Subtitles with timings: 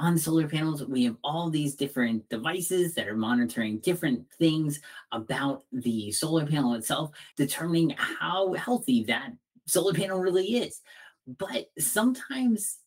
[0.00, 4.80] on solar panels, we have all these different devices that are monitoring different things
[5.12, 9.30] about the solar panel itself, determining how healthy that
[9.66, 10.80] solar panel really is.
[11.26, 12.78] But sometimes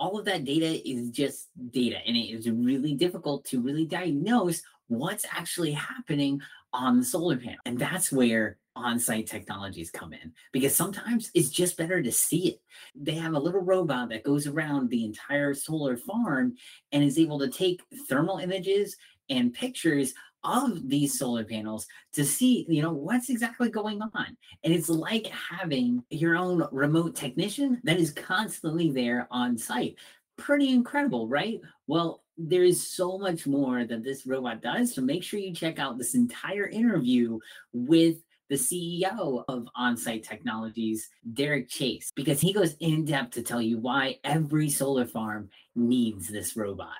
[0.00, 4.60] all of that data is just data, and it is really difficult to really diagnose
[4.88, 6.40] what's actually happening
[6.72, 7.60] on the solar panel.
[7.64, 12.60] And that's where OnSight Technologies come in because sometimes it's just better to see it.
[12.94, 16.54] They have a little robot that goes around the entire solar farm
[16.92, 18.96] and is able to take thermal images
[19.28, 24.36] and pictures of these solar panels to see you know what's exactly going on.
[24.62, 29.96] And it's like having your own remote technician that is constantly there on site
[30.36, 31.60] pretty incredible right?
[31.86, 35.78] Well there is so much more that this robot does so make sure you check
[35.78, 37.38] out this entire interview
[37.72, 38.18] with
[38.48, 43.78] the CEO of OnSight Technologies, Derek Chase, because he goes in depth to tell you
[43.78, 46.94] why every solar farm needs this robot.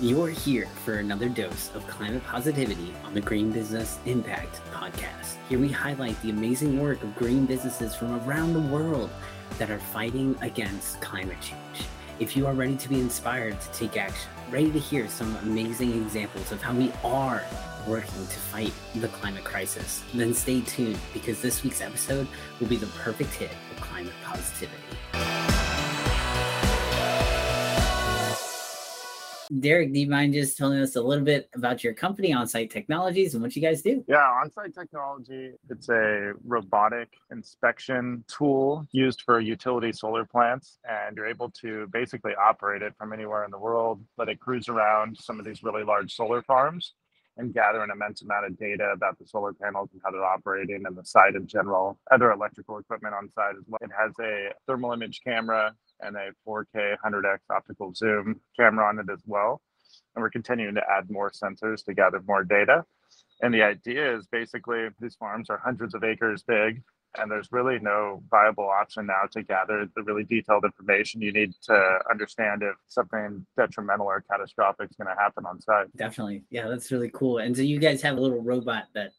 [0.00, 5.36] You're here for another dose of climate positivity on the Green Business Impact Podcast.
[5.48, 9.10] Here we highlight the amazing work of green businesses from around the world
[9.58, 11.88] that are fighting against climate change.
[12.20, 16.00] If you are ready to be inspired to take action, ready to hear some amazing
[16.00, 17.42] examples of how we are
[17.88, 22.28] working to fight the climate crisis, then stay tuned because this week's episode
[22.60, 25.43] will be the perfect hit of climate positivity.
[29.60, 33.34] Derek, do you mind just telling us a little bit about your company, OnSight Technologies,
[33.34, 34.04] and what you guys do?
[34.08, 41.28] Yeah, OnSight Technology, it's a robotic inspection tool used for utility solar plants, and you're
[41.28, 45.38] able to basically operate it from anywhere in the world, let it cruise around some
[45.38, 46.94] of these really large solar farms
[47.36, 50.84] and gather an immense amount of data about the solar panels and how they're operating
[50.86, 53.78] and the site in general, other electrical equipment on site as well.
[53.82, 59.06] It has a thermal image camera and a 4K 100x optical zoom camera on it
[59.12, 59.60] as well.
[60.14, 62.84] And we're continuing to add more sensors to gather more data.
[63.42, 66.82] And the idea is basically these farms are hundreds of acres big,
[67.16, 71.54] and there's really no viable option now to gather the really detailed information you need
[71.62, 75.94] to understand if something detrimental or catastrophic is going to happen on site.
[75.96, 76.44] Definitely.
[76.50, 77.38] Yeah, that's really cool.
[77.38, 79.12] And so you guys have a little robot that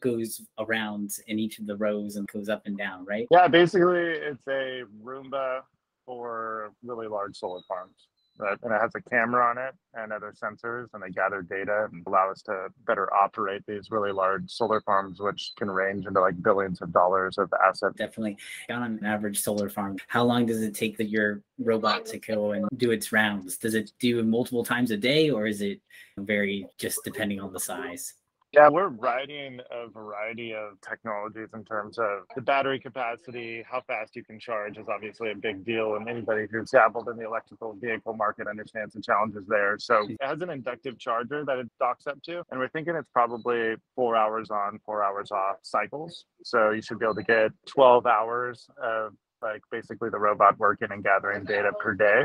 [0.00, 3.26] goes around in each of the rows and goes up and down, right?
[3.30, 5.60] Yeah, basically it's a Roomba
[6.04, 8.08] for really large solar farms.
[8.38, 8.56] Right?
[8.62, 12.04] And it has a camera on it and other sensors, and they gather data and
[12.06, 16.40] allow us to better operate these really large solar farms, which can range into like
[16.40, 17.96] billions of dollars of assets.
[17.96, 18.36] Definitely.
[18.70, 22.52] On an average solar farm, how long does it take that your robot to go
[22.52, 23.58] and do its rounds?
[23.58, 25.80] Does it do multiple times a day, or is it
[26.16, 28.14] very just depending on the size?
[28.52, 34.16] Yeah, we're riding a variety of technologies in terms of the battery capacity, how fast
[34.16, 35.96] you can charge is obviously a big deal.
[35.96, 39.78] And anybody who's dabbled in the electrical vehicle market understands the challenges there.
[39.78, 42.42] So it has an inductive charger that it docks up to.
[42.50, 46.24] And we're thinking it's probably four hours on, four hours off cycles.
[46.42, 50.88] So you should be able to get 12 hours of like basically the robot working
[50.90, 52.24] and gathering data per day.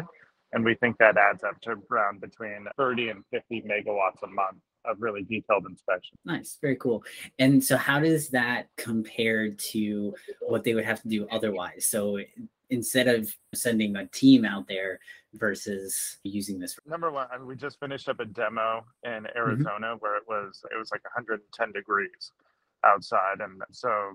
[0.53, 4.59] And we think that adds up to around between 30 and 50 megawatts a month
[4.86, 6.18] of really detailed inspection.
[6.25, 7.03] Nice, very cool.
[7.40, 11.88] And so, how does that compare to what they would have to do otherwise?
[11.88, 12.19] So,
[12.69, 15.00] instead of sending a team out there
[15.34, 16.78] versus using this.
[16.85, 19.38] Number one, I mean, we just finished up a demo in mm-hmm.
[19.38, 19.97] Arizona mm-hmm.
[20.00, 22.31] where it was it was like 110 degrees
[22.85, 24.14] outside, and so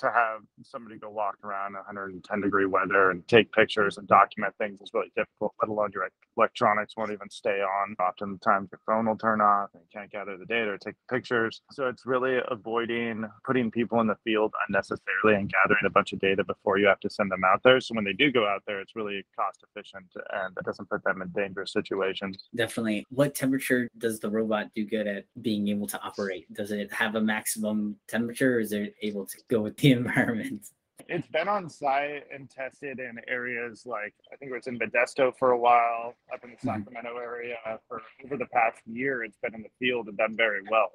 [0.00, 4.80] to have somebody go walk around 110 degree weather and take pictures and document things
[4.80, 7.96] is really difficult, let alone your electronics won't even stay on.
[8.00, 11.62] Oftentimes your phone will turn off and you can't gather the data or take pictures.
[11.72, 16.20] So it's really avoiding putting people in the field unnecessarily and gathering a bunch of
[16.20, 17.80] data before you have to send them out there.
[17.80, 21.02] So when they do go out there, it's really cost efficient and it doesn't put
[21.04, 22.38] them in dangerous situations.
[22.54, 23.06] Definitely.
[23.10, 26.52] What temperature does the robot do good at being able to operate?
[26.52, 30.66] Does it have a maximum temperature or is it able to go with the environment.
[31.08, 35.32] It's been on site and tested in areas like I think it was in Modesto
[35.38, 36.68] for a while, up in the mm-hmm.
[36.68, 37.56] Sacramento area.
[37.88, 40.90] For over the past year, it's been in the field and done very well.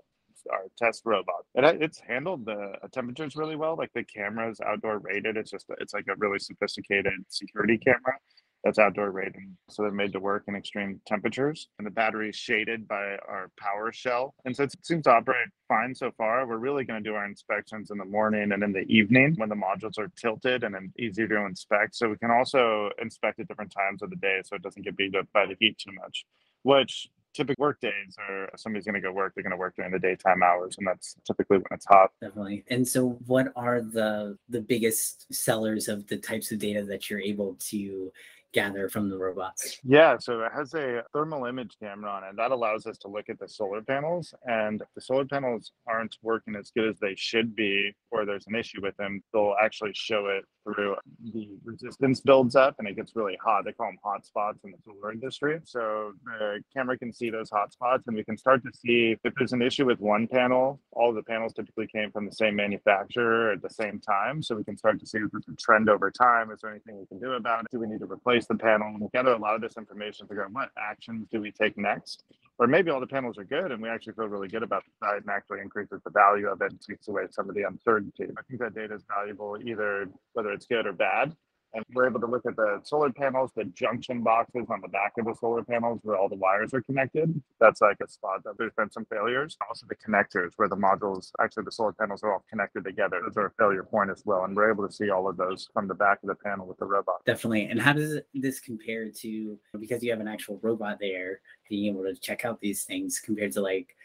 [0.51, 3.77] Our test robot, and it's handled the temperatures really well.
[3.77, 5.37] Like the camera's outdoor rated.
[5.37, 8.17] It's just it's like a really sophisticated security camera
[8.63, 9.57] that's outdoor rating.
[9.69, 11.67] So they're made to work in extreme temperatures.
[11.77, 14.35] And the battery is shaded by our power shell.
[14.45, 16.47] And so it seems to operate fine so far.
[16.47, 19.49] We're really going to do our inspections in the morning and in the evening when
[19.49, 21.95] the modules are tilted and easier to inspect.
[21.95, 24.95] So we can also inspect at different times of the day so it doesn't get
[24.95, 26.25] beat up by the heat too much,
[26.63, 29.91] which typical work days or somebody's going to go work, they're going to work during
[29.91, 32.11] the daytime hours, and that's typically when it's hot.
[32.21, 32.63] Definitely.
[32.69, 37.19] And so, what are the the biggest sellers of the types of data that you're
[37.19, 38.11] able to
[38.53, 39.79] gather from the robots?
[39.83, 42.35] Yeah, so it has a thermal image camera on it.
[42.37, 44.33] That allows us to look at the solar panels.
[44.45, 48.47] And if the solar panels aren't working as good as they should be, or there's
[48.47, 50.95] an issue with them, they'll actually show it through
[51.33, 53.65] the resistance builds up and it gets really hot.
[53.65, 55.59] They call them hot spots in the solar industry.
[55.65, 59.33] So the camera can see those hot spots and we can start to see if
[59.35, 63.51] there's an issue with one panel, all the panels typically came from the same manufacturer
[63.51, 64.41] at the same time.
[64.41, 66.51] So we can start to see if there's a trend over time.
[66.51, 67.71] Is there anything we can do about it?
[67.71, 70.45] Do we need to replace the panel and gather a lot of this information, figure
[70.45, 72.23] out what actions do we take next.
[72.59, 75.05] Or maybe all the panels are good and we actually feel really good about the
[75.05, 78.25] site and actually increases the value of it and takes away some of the uncertainty.
[78.37, 81.35] I think that data is valuable either whether it's good or bad
[81.73, 85.13] and we're able to look at the solar panels, the junction boxes on the back
[85.17, 87.41] of the solar panels where all the wires are connected.
[87.59, 89.57] That's like a spot that there's been some failures.
[89.67, 93.21] Also the connectors where the modules, actually the solar panels are all connected together.
[93.23, 94.43] Those are a failure point as well.
[94.43, 96.77] And we're able to see all of those from the back of the panel with
[96.77, 97.25] the robot.
[97.25, 97.65] Definitely.
[97.65, 102.03] And how does this compare to, because you have an actual robot there, being able
[102.03, 103.95] to check out these things compared to like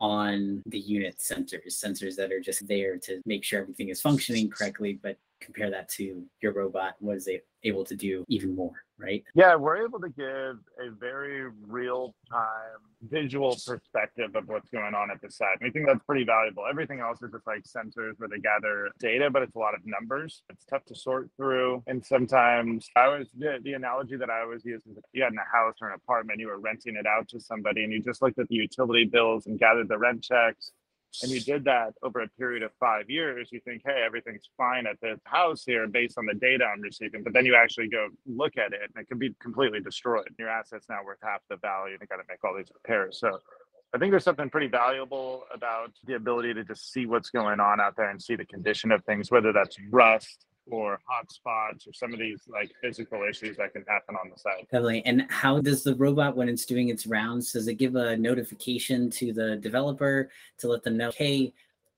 [0.00, 4.48] on the unit sensors, sensors that are just there to make sure everything is functioning
[4.48, 8.72] correctly, but compare that to your robot, what is it able to do even more,
[8.98, 9.22] right?
[9.34, 15.10] Yeah, we're able to give a very real time visual perspective of what's going on
[15.10, 15.58] at the site.
[15.60, 16.64] And I think that's pretty valuable.
[16.68, 19.80] Everything else is just like sensors where they gather data, but it's a lot of
[19.84, 20.42] numbers.
[20.50, 21.82] It's tough to sort through.
[21.86, 25.32] And sometimes I was the, the analogy that I always use is if you had
[25.32, 28.02] in a house or an apartment, you were renting it out to somebody and you
[28.02, 30.72] just looked at the utility bills and gathered the rent checks
[31.22, 34.86] and you did that over a period of five years, you think, hey, everything's fine
[34.86, 37.22] at this house here based on the data I'm receiving.
[37.22, 40.28] But then you actually go look at it and it can be completely destroyed.
[40.38, 43.18] Your asset's now worth half the value and you got to make all these repairs.
[43.18, 43.40] So
[43.92, 47.80] I think there's something pretty valuable about the ability to just see what's going on
[47.80, 52.12] out there and see the condition of things, whether that's rust, or hotspots or some
[52.12, 54.68] of these like physical issues that can happen on the site.
[54.70, 55.02] Definitely.
[55.04, 59.10] And how does the robot, when it's doing its rounds, does it give a notification
[59.10, 61.52] to the developer to let them know, hey,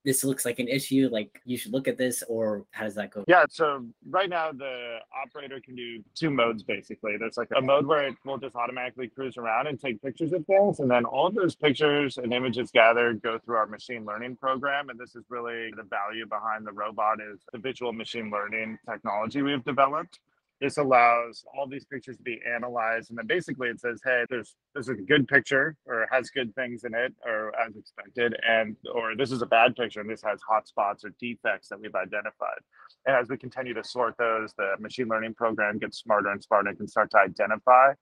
[0.04, 3.10] this looks like an issue like you should look at this or how does that
[3.10, 3.24] go?
[3.26, 7.16] Yeah so right now the operator can do two modes basically.
[7.16, 10.44] There's like a mode where it will just automatically cruise around and take pictures of
[10.46, 14.36] things and then all of those pictures and images gathered go through our machine learning
[14.36, 18.78] program and this is really the value behind the robot is the visual machine learning
[18.88, 20.18] technology we've developed
[20.62, 24.54] this allows all these pictures to be analyzed, and then basically it says, "Hey, there's
[24.72, 29.16] there's a good picture, or has good things in it, or as expected, and or
[29.16, 32.60] this is a bad picture, and this has hotspots or defects that we've identified."
[33.06, 36.68] And as we continue to sort those, the machine learning program gets smarter and smarter
[36.68, 37.94] and can start to identify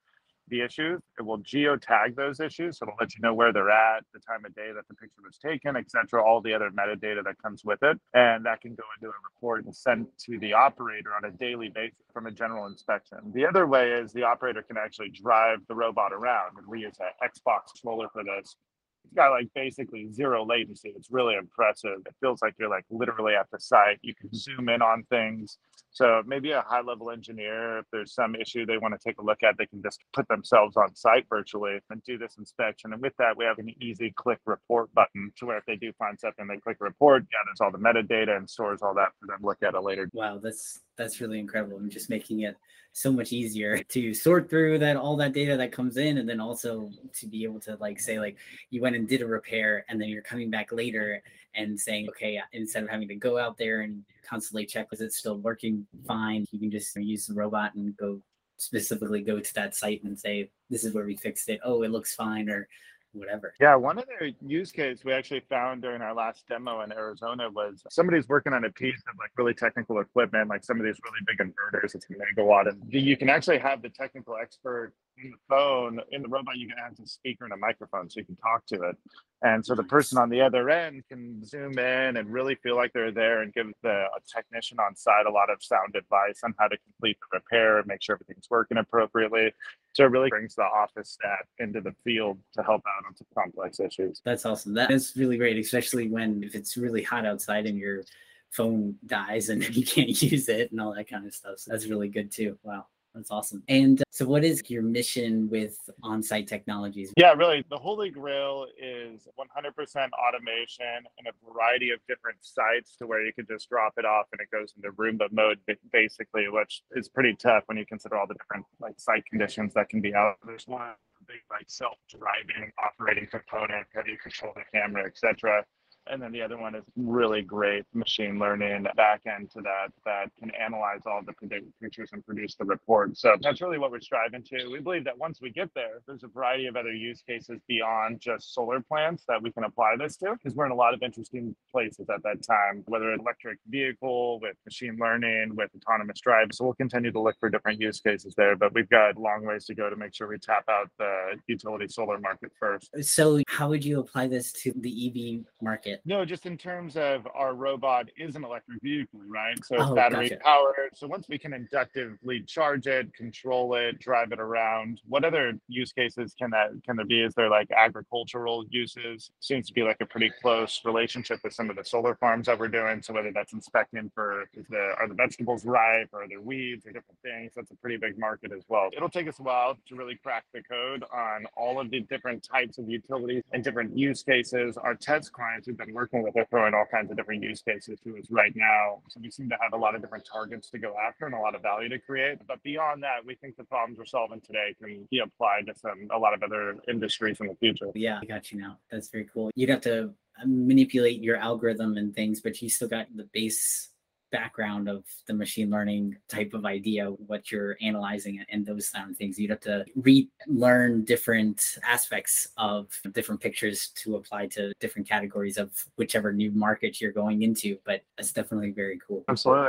[0.50, 1.00] the issues.
[1.19, 2.79] It will geotag those issues.
[2.79, 5.23] So it'll let you know where they're at, the time of day that the picture
[5.25, 6.23] was taken, etc.
[6.23, 7.99] all the other metadata that comes with it.
[8.14, 11.69] And that can go into a report and sent to the operator on a daily
[11.69, 13.19] basis from a general inspection.
[13.35, 16.58] The other way is the operator can actually drive the robot around.
[16.58, 18.56] And we use an Xbox controller for this
[19.05, 20.93] it's got like basically zero latency.
[20.97, 21.99] It's really impressive.
[22.06, 23.99] It feels like you're like literally at the site.
[24.02, 25.58] You can zoom in on things.
[25.92, 29.25] So maybe a high level engineer, if there's some issue they want to take a
[29.25, 32.92] look at, they can just put themselves on site virtually and do this inspection.
[32.92, 35.92] And with that, we have an easy click report button to where if they do
[35.98, 39.40] find something, they click report, gathers all the metadata and stores all that for them
[39.40, 40.08] to look at it later.
[40.12, 41.76] Wow, that's that's really incredible.
[41.76, 42.56] I'm just making it
[42.92, 46.40] so much easier to sort through that all that data that comes in and then
[46.40, 48.37] also to be able to like say like
[48.70, 51.23] you went and did a repair and then you're coming back later
[51.54, 55.00] and saying okay uh, instead of having to go out there and constantly check is
[55.00, 58.21] it still working fine you can just use the robot and go
[58.57, 61.90] specifically go to that site and say this is where we fixed it oh it
[61.90, 62.69] looks fine or
[63.12, 63.54] whatever.
[63.61, 67.50] Yeah, one of the use case we actually found during our last demo in Arizona
[67.50, 70.99] was somebody's working on a piece of like really technical equipment, like some of these
[71.04, 75.30] really big inverters, it's a megawatt, and you can actually have the technical expert in
[75.30, 76.56] the phone in the robot.
[76.56, 78.96] You can have a speaker and a microphone, so you can talk to it.
[79.42, 82.92] And so the person on the other end can zoom in and really feel like
[82.92, 86.68] they're there and give the technician on site a lot of sound advice on how
[86.68, 89.52] to complete the repair and make sure everything's working appropriately.
[89.94, 93.26] So it really brings the office staff into the field to help out on some
[93.34, 94.20] complex issues.
[94.24, 94.74] That's awesome.
[94.74, 98.02] That is really great, especially when if it's really hot outside and your
[98.50, 101.58] phone dies and you can't use it and all that kind of stuff.
[101.58, 102.58] So that's really good too.
[102.62, 102.86] Wow.
[103.14, 103.62] That's awesome.
[103.69, 107.12] And uh, so, what is your mission with OnSight Technologies?
[107.17, 107.64] Yeah, really.
[107.69, 110.87] The holy grail is 100% automation
[111.19, 114.40] and a variety of different sites to where you can just drop it off and
[114.40, 115.59] it goes into Roomba mode,
[115.93, 119.88] basically, which is pretty tough when you consider all the different like site conditions that
[119.88, 120.37] can be out.
[120.47, 120.93] There's one
[121.26, 125.64] big like self-driving operating component, how do you control the camera, etc.
[126.11, 130.50] And then the other one is really great machine learning backend to that that can
[130.50, 131.33] analyze all the
[131.81, 133.17] pictures and produce the report.
[133.17, 134.69] So that's really what we're striving to.
[134.71, 138.21] We believe that once we get there, there's a variety of other use cases beyond
[138.21, 141.02] just solar plants that we can apply this to because we're in a lot of
[141.02, 146.49] interesting places at that time, whether it's electric vehicle with machine learning, with autonomous drive.
[146.52, 149.64] So we'll continue to look for different use cases there, but we've got long ways
[149.67, 152.90] to go to make sure we tap out the utility solar market first.
[153.02, 156.00] So how would you apply this to the EV market?
[156.04, 159.57] No, just in terms of our robot is an electric vehicle, right?
[159.64, 160.42] So it's oh, battery gotcha.
[160.42, 160.90] powered.
[160.95, 165.92] So once we can inductively charge it, control it, drive it around, what other use
[165.92, 167.23] cases can that can there be?
[167.23, 169.30] Is there like agricultural uses?
[169.40, 172.59] Seems to be like a pretty close relationship with some of the solar farms that
[172.59, 173.02] we're doing.
[173.02, 176.87] So whether that's inspecting for is the are the vegetables ripe or are there weeds
[176.87, 178.88] or different things, that's a pretty big market as well.
[178.97, 182.42] It'll take us a while to really crack the code on all of the different
[182.42, 184.76] types of utilities and different use cases.
[184.76, 187.99] Our test clients we've been working with are throwing all kinds of different use cases
[188.04, 189.02] to us right now.
[189.09, 191.38] So we seem to have a lot of different targets to go after and a
[191.38, 192.38] lot of value to create.
[192.47, 196.09] But beyond that, we think the problems we're solving today can be applied to some
[196.14, 197.90] a lot of other industries in the future.
[197.94, 198.78] Yeah, I got you now.
[198.90, 199.50] That's very cool.
[199.54, 203.88] You'd have to uh, manipulate your algorithm and things, but you still got the base
[204.30, 209.16] background of the machine learning type of idea, what you're analyzing and those kind of
[209.16, 209.38] things.
[209.38, 215.70] You'd have to relearn different aspects of different pictures to apply to different categories of
[215.96, 217.78] whichever new market you're going into.
[217.84, 219.25] But it's definitely very cool.
[219.28, 219.68] Absolutely.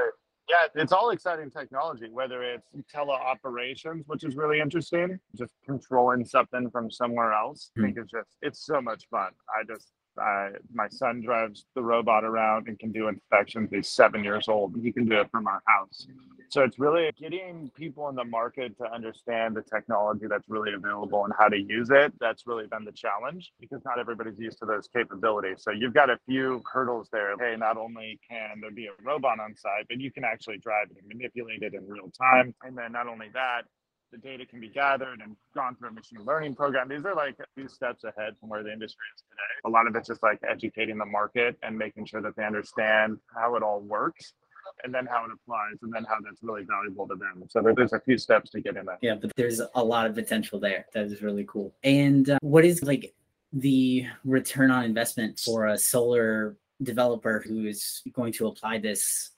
[0.50, 6.70] Yeah, it's all exciting technology, whether it's teleoperations, which is really interesting, just controlling something
[6.70, 7.72] from somewhere else.
[7.77, 7.82] Mm-hmm.
[7.82, 9.30] I think it's just, it's so much fun.
[9.50, 13.70] I just, my son drives the robot around and can do inspections.
[13.72, 14.75] He's seven years old.
[14.82, 16.08] He can do it from our house.
[16.50, 21.24] So it's really getting people in the market to understand the technology that's really available
[21.24, 22.12] and how to use it.
[22.20, 25.63] That's really been the challenge because not everybody's used to those capabilities.
[25.63, 27.38] So you've got a few hurdles there.
[27.38, 30.88] Hey, not only can there be a robot on site, but you can actually drive
[30.91, 32.53] it and manipulate it in real time.
[32.63, 33.62] And then not only that,
[34.12, 36.89] the data can be gathered and gone through a machine learning program.
[36.89, 39.41] These are like a few steps ahead from where the industry is today.
[39.65, 43.18] A lot of it's just like educating the market and making sure that they understand
[43.34, 44.34] how it all works
[44.84, 47.44] and then how it applies and then how that's really valuable to them.
[47.50, 49.00] So there's a few steps to get in that.
[49.01, 50.86] Yeah, but there's a lot of potential there.
[50.94, 51.74] That is really cool.
[51.84, 53.13] And uh, what is like
[53.53, 59.32] the return on investment for a solar developer who is going to apply this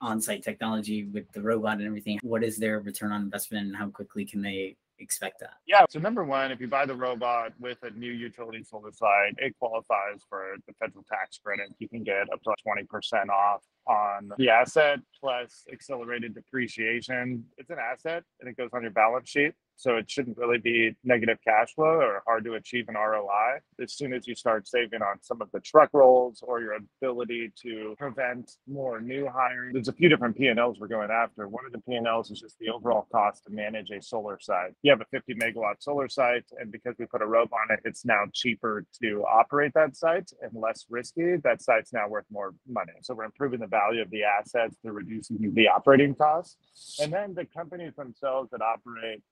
[0.00, 3.88] on-site technology with the robot and everything what is their return on investment and how
[3.88, 5.54] quickly can they expect that?
[5.66, 9.34] Yeah so number one if you buy the robot with a new utility solar site
[9.38, 11.68] it qualifies for the federal tax credit.
[11.78, 17.78] You can get up to 20% off on the asset plus accelerated depreciation it's an
[17.78, 21.74] asset and it goes on your balance sheet so it shouldn't really be negative cash
[21.74, 23.60] flow or hard to achieve an ROI.
[23.82, 27.50] As soon as you start saving on some of the truck rolls or your ability
[27.62, 31.48] to prevent more new hiring, there's a few different P&Ls we're going after.
[31.48, 34.74] One of the P&Ls is just the overall cost to manage a solar site.
[34.82, 37.80] You have a 50 megawatt solar site, and because we put a rope on it,
[37.86, 41.36] it's now cheaper to operate that site and less risky.
[41.42, 42.92] That site's now worth more money.
[43.00, 46.98] So we're improving the value of the assets through reducing the operating costs.
[47.00, 49.22] And then the companies themselves that operate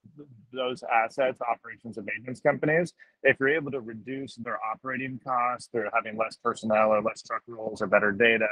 [0.53, 5.89] those assets, operations and maintenance companies, if you're able to reduce their operating costs through
[5.93, 8.49] having less personnel or less truck rolls or better data,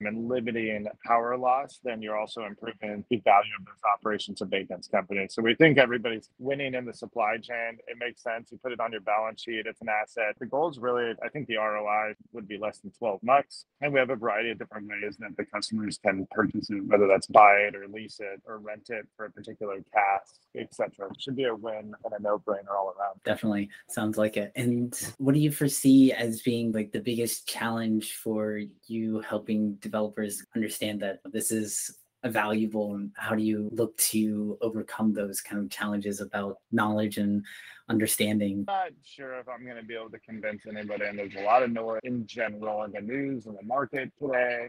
[0.00, 4.88] and limiting power loss, then you're also improving the value of those operations and maintenance
[4.88, 5.34] companies.
[5.34, 7.78] So we think everybody's winning in the supply chain.
[7.86, 8.50] It makes sense.
[8.52, 10.36] You put it on your balance sheet, it's an asset.
[10.38, 13.64] The goal is really, I think the ROI would be less than 12 months.
[13.80, 17.06] And we have a variety of different ways that the customers can purchase it, whether
[17.06, 21.08] that's buy it or lease it or rent it for a particular task, etc.
[21.18, 23.20] Should be a win and a no-brainer all around.
[23.24, 24.52] Definitely sounds like it.
[24.56, 30.44] And what do you foresee as being like the biggest challenge for you helping developers
[30.54, 35.70] understand that this is valuable and how do you look to overcome those kind of
[35.70, 37.44] challenges about knowledge and
[37.88, 38.64] understanding?
[38.66, 41.62] Not sure if i'm going to be able to convince anybody and there's a lot
[41.62, 44.68] of noise in general in the news and the market today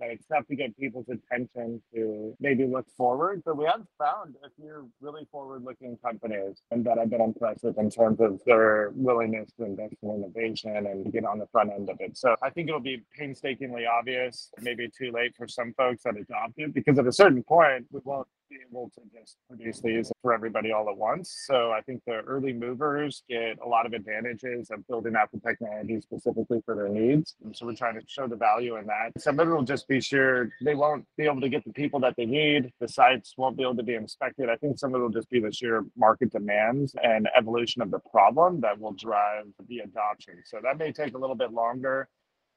[0.00, 4.48] it's tough to get people's attention to maybe look forward, but we have found a
[4.56, 9.50] few really forward-looking companies and that I've been impressed with in terms of their willingness
[9.58, 12.16] to invest in innovation and get on the front end of it.
[12.16, 16.54] So I think it'll be painstakingly obvious, maybe too late for some folks that adopt
[16.58, 18.28] it, because at a certain point, we won't
[18.68, 21.44] able to just produce these for everybody all at once.
[21.46, 25.40] So I think the early movers get a lot of advantages of building out the
[25.40, 27.34] technology specifically for their needs.
[27.44, 29.20] And so we're trying to show the value in that.
[29.20, 32.00] Some of it will just be sure they won't be able to get the people
[32.00, 32.72] that they need.
[32.80, 34.48] The sites won't be able to be inspected.
[34.48, 37.90] I think some of it will just be the sheer market demands and evolution of
[37.90, 40.42] the problem that will drive the adoption.
[40.44, 42.08] So that may take a little bit longer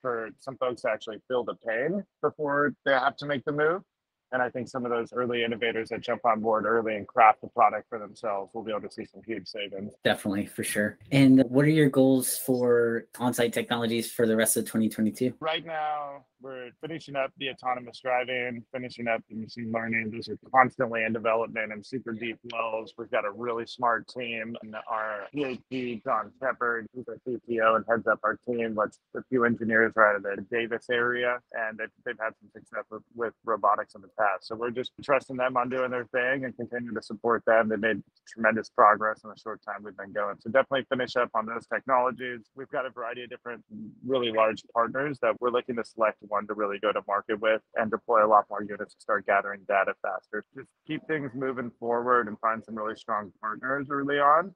[0.01, 3.83] for some folks to actually feel the pain before they have to make the move.
[4.31, 7.41] And I think some of those early innovators that jump on board early and craft
[7.41, 9.93] the product for themselves will be able to see some huge savings.
[10.03, 10.97] Definitely, for sure.
[11.11, 15.33] And what are your goals for OnSight Technologies for the rest of 2022?
[15.39, 20.11] Right now, we're finishing up the autonomous driving, finishing up the machine learning.
[20.11, 22.93] Those are constantly in development and super deep wells.
[22.97, 24.55] We've got a really smart team.
[24.63, 28.75] And our PhD, John Shepard, who's our CTO and heads up our team.
[28.75, 32.49] With a few engineers are out of the Davis area, and they've, they've had some
[32.53, 34.47] success with, with robotics in the past.
[34.47, 37.69] So we're just trusting them on doing their thing and continue to support them.
[37.69, 40.37] They made tremendous progress in the short time we've been going.
[40.39, 42.41] So definitely finish up on those technologies.
[42.55, 43.63] We've got a variety of different
[44.05, 47.61] really large partners that we're looking to select one to really go to market with
[47.75, 50.43] and deploy a lot more units to start gathering data faster.
[50.55, 54.53] Just keep things moving forward and find some really strong partners early on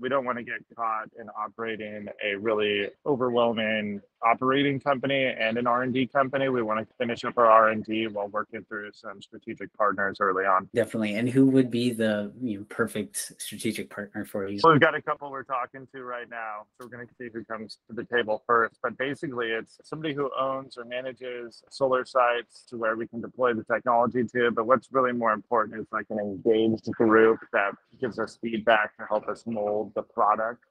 [0.00, 5.66] we don't want to get caught in operating a really overwhelming operating company and an
[5.66, 6.48] R&D company.
[6.48, 10.68] We want to finish up our R&D while working through some strategic partners early on.
[10.74, 11.14] Definitely.
[11.14, 14.58] And who would be the you know, perfect strategic partner for you?
[14.58, 16.62] So we've got a couple we're talking to right now.
[16.78, 18.76] So we're going to see who comes to the table first.
[18.82, 23.54] But basically, it's somebody who owns or manages solar sites to where we can deploy
[23.54, 24.50] the technology to.
[24.50, 29.04] But what's really more important is like an engaged group that gives us feedback to
[29.08, 30.64] help us mold the product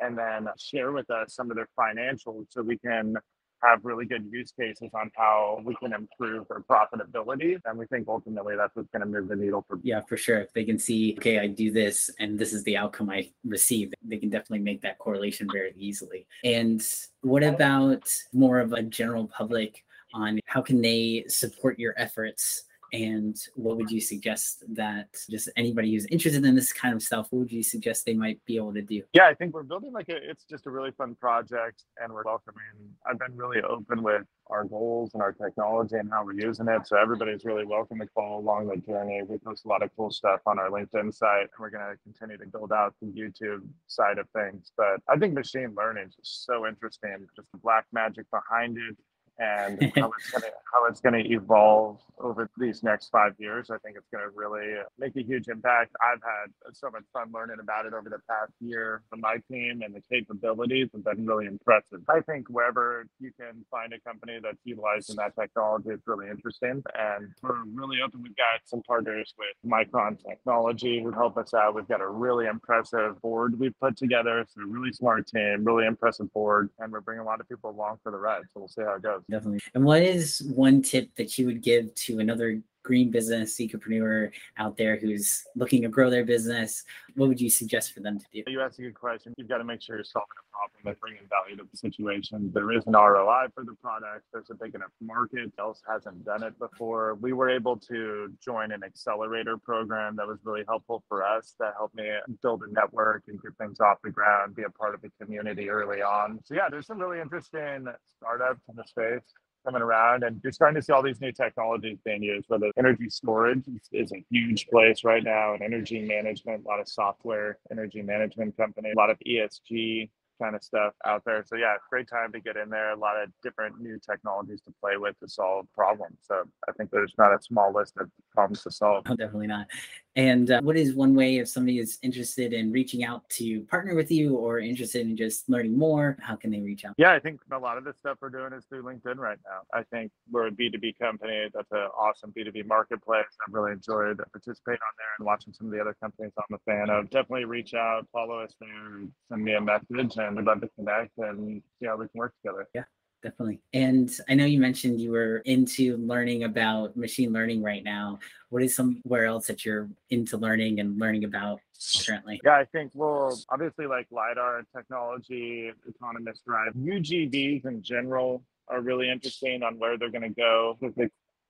[0.00, 3.16] and then share with us some of their financials so we can
[3.62, 7.58] have really good use cases on how we can improve their profitability.
[7.64, 9.78] And we think ultimately that's what's going to move the needle for.
[9.82, 10.40] Yeah, for sure.
[10.40, 13.92] If they can see, okay, I do this and this is the outcome I receive,
[14.02, 16.26] they can definitely make that correlation very easily.
[16.44, 16.84] And
[17.20, 19.84] what about more of a general public
[20.14, 22.64] on how can they support your efforts?
[22.92, 27.26] And what would you suggest that just anybody who's interested in this kind of stuff
[27.30, 29.02] what would you suggest they might be able to do?
[29.12, 32.24] Yeah i think we're building like a it's just a really fun project and we're
[32.24, 32.62] welcoming
[33.06, 34.22] i've been really open with
[34.52, 36.86] our goals and our technology and how we're using it.
[36.86, 39.22] So everybody's really welcome to follow along the journey.
[39.26, 41.96] We post a lot of cool stuff on our linkedin site and we're going to
[42.04, 44.70] continue to build out the youtube side of things.
[44.76, 48.96] But i think machine learning is so interesting just the black magic behind it
[49.38, 53.70] and how it's going to how it's going to evolve over these next five years.
[53.70, 55.94] I think it's going to really make a huge impact.
[56.00, 59.82] I've had so much fun learning about it over the past year from my team,
[59.84, 62.00] and the capabilities have been really impressive.
[62.08, 66.82] I think wherever you can find a company that's utilizing that technology, it's really interesting.
[66.98, 68.22] And we're really open.
[68.22, 71.74] We've got some partners with Micron Technology who help us out.
[71.74, 74.40] We've got a really impressive board we've put together.
[74.40, 77.70] It's a really smart team, really impressive board, and we're bringing a lot of people
[77.70, 78.42] along for the ride.
[78.52, 79.60] So we'll see how it goes definitely.
[79.74, 84.76] And what is one tip that you would give to another green business entrepreneur out
[84.76, 86.84] there who's looking to grow their business?
[87.14, 88.50] What would you suggest for them to do?
[88.50, 89.34] You asked a good question.
[89.36, 92.50] You've got to make sure you're solving a problem and bringing value to the situation.
[92.52, 94.24] There is an ROI for the product.
[94.32, 95.52] There's a big enough market.
[95.58, 97.14] Else hasn't done it before.
[97.20, 101.54] We were able to join an accelerator program that was really helpful for us.
[101.58, 102.10] That helped me
[102.42, 105.70] build a network and get things off the ground, be a part of the community
[105.70, 106.40] early on.
[106.44, 107.86] So yeah, there's some really interesting
[108.18, 111.98] startups in the space coming around and you're starting to see all these new technologies
[112.04, 116.68] being used whether energy storage is a huge place right now and energy management a
[116.68, 120.08] lot of software energy management company a lot of esg
[120.40, 121.44] kind of stuff out there.
[121.46, 122.92] So yeah, great time to get in there.
[122.92, 126.18] A lot of different new technologies to play with to solve problems.
[126.22, 129.04] So I think there's not a small list of problems to solve.
[129.08, 129.66] Oh, definitely not.
[130.14, 133.94] And uh, what is one way if somebody is interested in reaching out to partner
[133.94, 136.94] with you or interested in just learning more, how can they reach out?
[136.98, 139.60] Yeah, I think a lot of the stuff we're doing is through LinkedIn right now.
[139.72, 141.48] I think we're a B2B company.
[141.54, 143.24] That's an awesome B2B marketplace.
[143.46, 146.58] I've really enjoyed participating on there and watching some of the other companies I'm a
[146.70, 147.08] fan of.
[147.08, 151.16] Definitely reach out, follow us there, send me a message, and we'd love to connect
[151.18, 152.68] and see how we can work together.
[152.74, 152.84] Yeah
[153.22, 153.60] definitely.
[153.72, 158.18] And I know you mentioned you were into learning about machine learning right now.
[158.50, 161.60] What is somewhere else that you're into learning and learning about
[162.04, 162.40] currently?
[162.44, 169.10] Yeah, I think well, obviously like lidar technology, autonomous drive, UGVs in general are really
[169.10, 170.78] interesting on where they're going to go.
[170.96, 171.08] They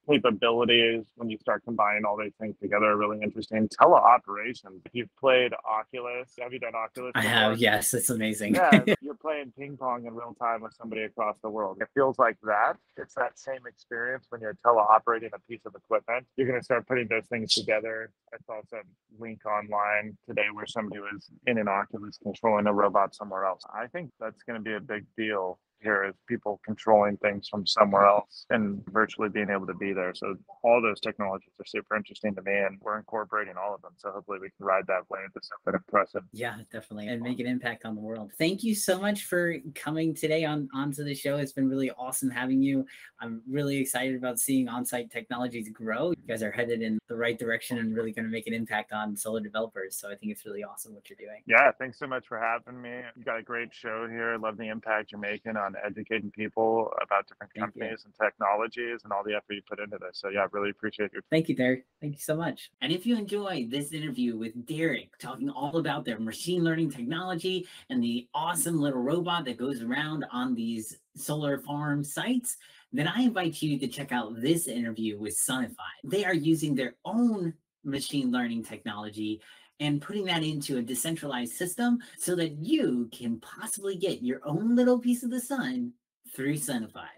[0.08, 3.68] capabilities when you start combining all these things together are really interesting.
[3.68, 4.80] Teleoperation.
[4.84, 7.12] If you've played Oculus, have you done Oculus?
[7.14, 7.94] I have, yes.
[7.94, 8.54] It's amazing.
[8.54, 11.78] yeah, you're playing ping pong in real time with somebody across the world.
[11.80, 12.74] It feels like that.
[12.96, 16.26] It's that same experience when you're teleoperating a piece of equipment.
[16.36, 18.10] You're going to start putting those things together.
[18.32, 18.80] I saw some
[19.18, 23.62] link online today where somebody was in an Oculus controlling a robot somewhere else.
[23.72, 27.66] I think that's going to be a big deal here is people controlling things from
[27.66, 30.14] somewhere else and virtually being able to be there.
[30.14, 33.92] So all those technologies are super interesting to me and we're incorporating all of them.
[33.96, 35.32] So hopefully we can ride that wave.
[35.34, 36.22] to something impressive.
[36.32, 37.08] Yeah, definitely.
[37.08, 38.32] And make an impact on the world.
[38.38, 41.36] Thank you so much for coming today on onto the show.
[41.36, 42.86] It's been really awesome having you.
[43.20, 46.10] I'm really excited about seeing OnSight Technologies grow.
[46.10, 48.92] You guys are headed in the right direction and really going to make an impact
[48.92, 49.96] on solar developers.
[49.96, 51.42] So I think it's really awesome what you're doing.
[51.46, 53.00] Yeah, thanks so much for having me.
[53.16, 54.36] You got a great show here.
[54.38, 58.10] Love the impact you're making on educating people about different Thank companies you.
[58.10, 60.18] and technologies and all the effort you put into this.
[60.18, 61.22] So yeah, I really appreciate your.
[61.30, 61.86] Thank you, Derek.
[62.00, 62.70] Thank you so much.
[62.80, 67.66] And if you enjoyed this interview with Derek talking all about their machine learning technology
[67.90, 72.56] and the awesome little robot that goes around on these solar farm sites,
[72.92, 75.92] then I invite you to check out this interview with Sunify.
[76.04, 77.54] They are using their own
[77.84, 79.40] machine learning technology
[79.82, 84.76] and putting that into a decentralized system so that you can possibly get your own
[84.76, 85.92] little piece of the sun
[86.34, 87.08] through Sunify.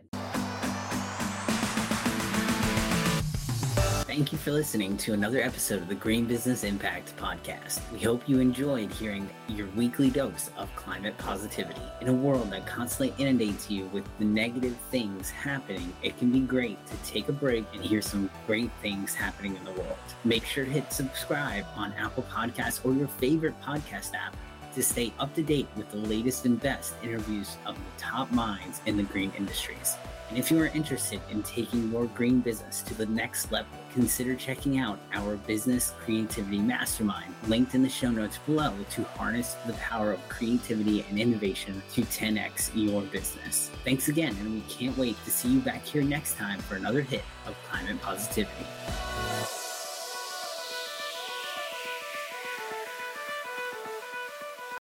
[4.14, 7.80] Thank you for listening to another episode of the Green Business Impact Podcast.
[7.90, 11.82] We hope you enjoyed hearing your weekly dose of climate positivity.
[12.00, 16.38] In a world that constantly inundates you with the negative things happening, it can be
[16.38, 19.98] great to take a break and hear some great things happening in the world.
[20.22, 24.36] Make sure to hit subscribe on Apple Podcasts or your favorite podcast app
[24.76, 28.80] to stay up to date with the latest and best interviews of the top minds
[28.86, 29.96] in the green industries.
[30.34, 34.34] And if you are interested in taking your green business to the next level, consider
[34.34, 39.74] checking out our Business Creativity Mastermind, linked in the show notes below, to harness the
[39.74, 43.70] power of creativity and innovation to 10x your business.
[43.84, 47.02] Thanks again, and we can't wait to see you back here next time for another
[47.02, 48.66] hit of climate positivity.